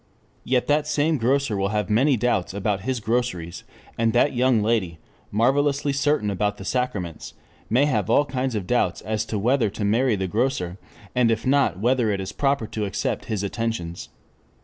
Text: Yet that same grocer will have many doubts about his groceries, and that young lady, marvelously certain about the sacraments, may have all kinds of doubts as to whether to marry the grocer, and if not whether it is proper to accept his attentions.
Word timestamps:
Yet 0.43 0.65
that 0.65 0.87
same 0.87 1.17
grocer 1.19 1.55
will 1.55 1.67
have 1.67 1.87
many 1.87 2.17
doubts 2.17 2.55
about 2.55 2.81
his 2.81 2.99
groceries, 2.99 3.63
and 3.99 4.13
that 4.13 4.33
young 4.33 4.63
lady, 4.63 4.97
marvelously 5.29 5.93
certain 5.93 6.31
about 6.31 6.57
the 6.57 6.65
sacraments, 6.65 7.35
may 7.69 7.85
have 7.85 8.09
all 8.09 8.25
kinds 8.25 8.55
of 8.55 8.65
doubts 8.65 9.01
as 9.01 9.25
to 9.25 9.37
whether 9.37 9.69
to 9.69 9.85
marry 9.85 10.15
the 10.15 10.25
grocer, 10.25 10.79
and 11.13 11.29
if 11.29 11.45
not 11.45 11.77
whether 11.77 12.09
it 12.09 12.19
is 12.19 12.31
proper 12.31 12.65
to 12.65 12.85
accept 12.85 13.25
his 13.25 13.43
attentions. 13.43 14.09